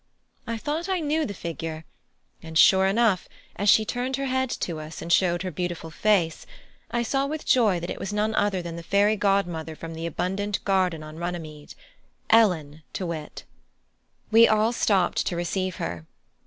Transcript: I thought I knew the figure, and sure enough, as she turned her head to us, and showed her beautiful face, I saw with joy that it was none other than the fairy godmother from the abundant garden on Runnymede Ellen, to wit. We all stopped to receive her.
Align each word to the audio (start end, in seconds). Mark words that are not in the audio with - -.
I 0.47 0.57
thought 0.57 0.89
I 0.89 0.99
knew 0.99 1.27
the 1.27 1.33
figure, 1.35 1.85
and 2.41 2.57
sure 2.57 2.87
enough, 2.87 3.29
as 3.55 3.69
she 3.69 3.85
turned 3.85 4.15
her 4.15 4.25
head 4.25 4.49
to 4.61 4.79
us, 4.79 4.99
and 4.99 5.13
showed 5.13 5.43
her 5.43 5.51
beautiful 5.51 5.91
face, 5.91 6.47
I 6.89 7.03
saw 7.03 7.27
with 7.27 7.45
joy 7.45 7.79
that 7.79 7.91
it 7.91 7.99
was 7.99 8.11
none 8.11 8.33
other 8.33 8.63
than 8.63 8.77
the 8.77 8.81
fairy 8.81 9.15
godmother 9.15 9.75
from 9.75 9.93
the 9.93 10.07
abundant 10.07 10.63
garden 10.65 11.03
on 11.03 11.17
Runnymede 11.19 11.75
Ellen, 12.31 12.81
to 12.93 13.05
wit. 13.05 13.43
We 14.31 14.47
all 14.47 14.71
stopped 14.73 15.23
to 15.27 15.35
receive 15.35 15.75
her. 15.75 16.07